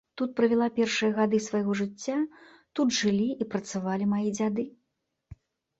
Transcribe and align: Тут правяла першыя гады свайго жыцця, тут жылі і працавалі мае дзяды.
Тут 0.19 0.31
правяла 0.37 0.69
першыя 0.79 1.09
гады 1.19 1.41
свайго 1.47 1.77
жыцця, 1.81 2.17
тут 2.79 2.87
жылі 3.01 3.29
і 3.41 3.49
працавалі 3.53 4.13
мае 4.17 4.25
дзяды. 4.37 4.63